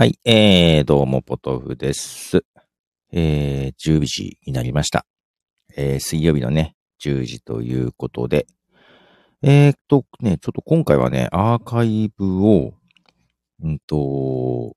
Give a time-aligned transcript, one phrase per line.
[0.00, 2.42] はい、えー、どうも、ポトフです。
[3.12, 5.04] えー、10時になりました。
[5.76, 8.46] えー、水曜日のね、10時ということで、
[9.42, 12.72] えーっとね、ちょっと今回はね、アーカイブを、
[13.62, 14.74] うんと、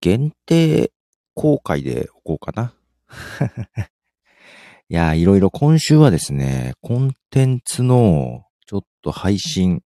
[0.00, 0.90] 限定
[1.34, 2.72] 公開でおこうかな。
[4.88, 9.82] いやー、いろいろ今週はですね、コンテンツの、ちょっと配信、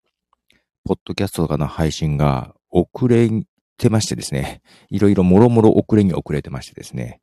[0.84, 3.30] ポッドキャストとかの配信が遅れ
[3.77, 7.20] てましてですね、いろいろもろもろ遅れに遅れてましてですね。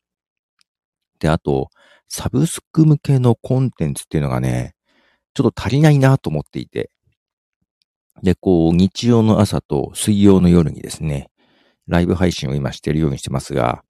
[1.19, 1.69] で、あと、
[2.07, 4.75] サブスク向けのコンテンツっていうのがね、
[5.33, 6.91] ちょっと足りないなと思っていて。
[8.21, 11.31] で、こう、日曜の朝と水曜の夜にですね、
[11.87, 13.83] ライブ配信を今してるようにしてますが、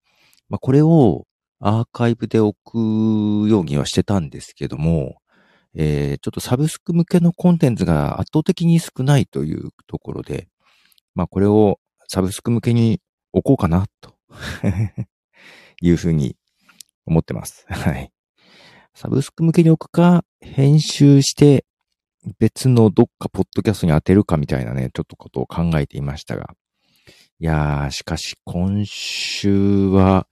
[0.50, 1.26] まあ、これを
[1.60, 5.18] アーカイブで置くようにはしてたんですけども、
[5.76, 10.48] えー、ちょっとサブスク向けのコンテンツが圧倒的に少ないというところで、
[11.16, 11.80] まあ、これを
[12.14, 14.14] サブスク向けに置こうかな、と
[15.82, 16.38] いうふうに
[17.08, 17.66] 思ってます。
[17.68, 18.12] はい。
[18.94, 21.66] サブスク向けに置くか、編集して
[22.38, 26.54] 別のどっかポッドキャストに当てるかみたいなね、ちょっとことを考えていましたが。
[27.40, 30.28] いやー、しかし今週は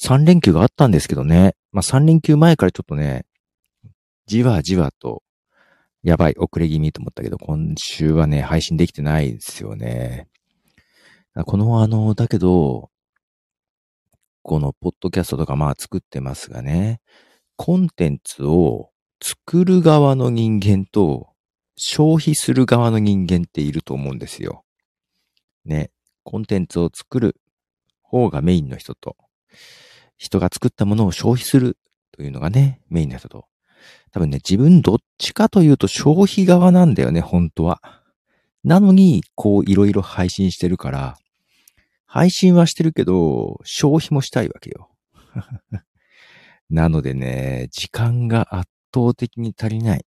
[0.00, 1.56] 3連休があったんですけどね。
[1.72, 3.26] まあ3連休前からちょっとね、
[4.26, 5.24] じわじわと、
[6.04, 10.28] やばい、遅れ気味と思ったけど、今週はね、配信できてないですよね。
[11.44, 12.90] このあの、だけど、
[14.42, 17.00] このポッドキャストとかまあ作ってますがね、
[17.56, 18.90] コンテンツを
[19.22, 21.30] 作る側の人間と
[21.76, 24.64] 消費する側の人間っていると思うんですよ。
[25.64, 25.90] ね、
[26.22, 27.36] コンテンツを作る
[28.02, 29.16] 方がメインの人と、
[30.16, 31.76] 人が作ったものを消費する
[32.12, 33.46] というのがね、メインの人と。
[34.12, 37.82] 多分ね、自分どっちかというと消費側なんだよね、本当は。
[38.64, 41.16] なのに、こういろいろ配信してるから、
[42.16, 44.88] 配信はしてるけど、消費もしたいわけよ。
[46.70, 50.06] なのでね、時間が圧倒的に足りない。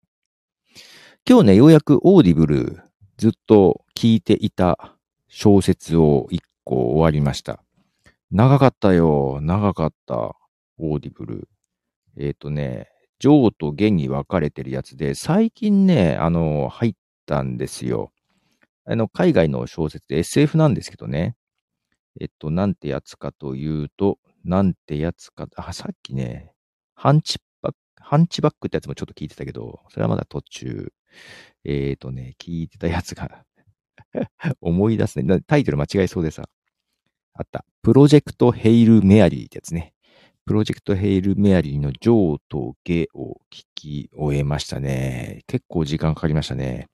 [1.26, 2.82] 今日ね、ようやくオーディブル
[3.16, 7.64] ずっと聞いていた小説を一個終わりました。
[8.30, 9.38] 長かったよ。
[9.40, 10.36] 長かった。
[10.76, 11.48] オーディブル。
[12.18, 18.12] えっ、ー、とね、ジョーとゲンに分かれてるやつで、最近ね、あの、入ったんですよ。
[18.84, 21.34] あの、海外の小説で SF なんですけどね。
[22.20, 26.52] えっと、なんてやつかというと、なんてやつか、あ、さっきね、
[26.94, 30.92] ハンチバック、ハンチバックってやつもちょっと聞いてたけど、それはまだ途中。
[31.64, 33.44] えっ、ー、とね、聞いてたやつが
[34.60, 35.40] 思い出すね。
[35.46, 36.48] タイトル間違えそうでさ。
[37.34, 37.64] あった。
[37.82, 39.92] プロジェクトヘイルメアリーってやつね。
[40.46, 45.42] プロジェクトヘイルメアリーのジョーとゲを聞き終えましたね。
[45.46, 46.88] 結構時間かかりましたね。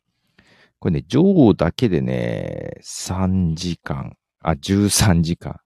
[0.79, 5.61] これね、ジョーだけでね、3時間、あ、13時間。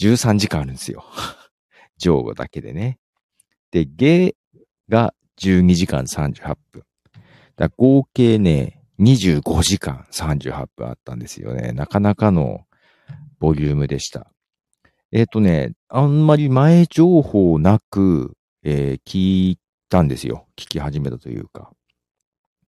[0.00, 1.04] 13時間あるんですよ。
[1.98, 2.98] ジョーだけでね。
[3.70, 4.34] で、ゲ
[4.88, 6.84] が12時間38分。
[7.56, 11.72] だ合計ね、25時間38分あったんですよね。
[11.72, 12.62] なかなかの
[13.38, 14.30] ボリュームでした。
[15.12, 19.58] えっ、ー、とね、あんまり前情報なく、えー、聞い
[19.88, 20.46] たんですよ。
[20.56, 21.72] 聞き始めたというか。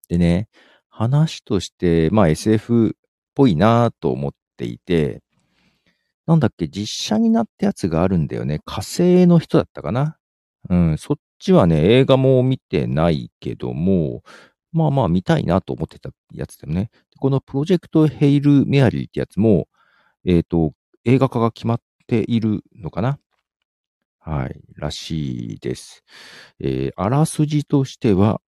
[0.09, 0.49] でね、
[0.89, 2.93] 話として、まあ SF っ
[3.35, 5.23] ぽいなと思っていて、
[6.31, 8.61] なんだっけ、実写になったやつがあるんだよね。
[8.65, 10.17] 火星の人だったかな。
[10.69, 14.23] うん、そっちはね、映画も見てないけども、
[14.71, 16.91] まあまあ見たいなと思ってたやつだよね。
[17.19, 19.67] このプロジェクトヘイル・メアリーってやつも、
[20.25, 20.73] えっ、ー、と、
[21.05, 23.19] 映画化が決まっているのかな
[24.21, 26.05] はい、らしいです。
[26.61, 28.41] えー、あらすじとしては、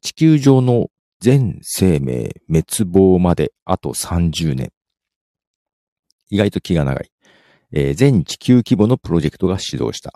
[0.00, 0.88] 地球上の
[1.20, 4.72] 全生命滅亡まであと30年。
[6.30, 7.10] 意外と気が長い。
[7.72, 10.12] えー、全地球規模のプロジェクトが始動した。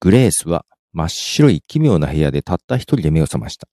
[0.00, 3.68] グレースは真っ白い奇妙な部屋でたった一人で目を覚ました。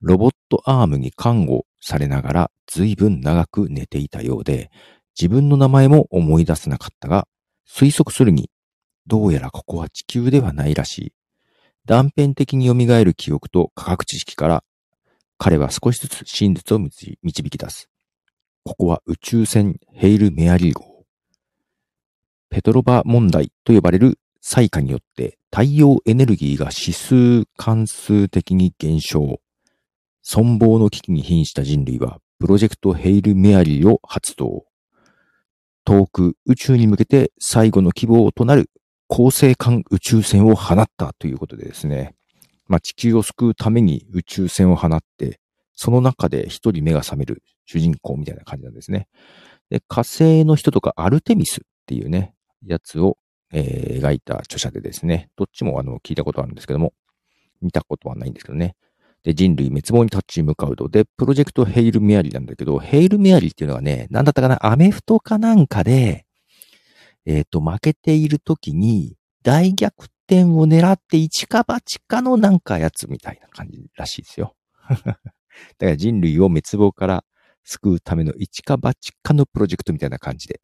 [0.00, 4.70] ロボットアームに看護されながら随分長く寝ていたようで、
[5.18, 7.26] 自分の名前も思い出せなかったが、
[7.68, 8.50] 推測するに、
[9.06, 11.12] どうやらここは地球ではないらしい。
[11.86, 12.74] 断片的に蘇
[13.04, 14.64] る記憶と科学知識から、
[15.38, 17.16] 彼は少しずつ真実を導
[17.50, 17.88] き出す。
[18.66, 21.04] ここは宇宙船ヘイル・メアリー号。
[22.48, 29.38] ペトロバ問題と呼ばれる災禍によって太陽エネルギーが指数関数的に減少。
[30.24, 34.64] 存亡の危機に瀕した人類はプロジェクトヘイル・メアリーを発動。
[35.84, 38.70] 遠く宇宙に向けて最後の希望となる
[39.08, 42.14] 恒星間宇宙船を放ったということでですね。
[42.66, 45.38] まあ、地球を救うために宇宙船を放って、
[45.74, 49.08] その中で一人目が覚める主人公みたいな感じなんですね。
[49.70, 52.34] で火星の人とかアルテミスっていうね、
[52.66, 53.18] やつを、
[53.52, 56.92] えー描いた著者でですね、どっちもあの聞いたことあるんですけども、
[57.62, 58.74] 見たことはないんですけどね。
[59.22, 60.88] で、人類滅亡に立ち向かうと。
[60.88, 66.26] で、プロジェクトヘイルメアリーなんだけど、ヘイルメアリーっていうのはね、なんだったかな、アメフトかなんかで、
[67.24, 74.54] えっ、と、負けている時に、大逆転を狙って一か八かのなんかやつみたいな感じらしいですよ。
[74.88, 75.20] だか
[75.78, 77.24] ら人類を滅亡から
[77.64, 80.60] 救うための一か八かのプロジェクトみたいな感じで。